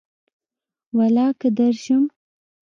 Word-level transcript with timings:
ولاکه 0.97 1.47
درشم 1.57 2.03